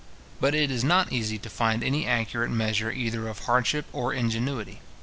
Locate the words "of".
3.27-3.45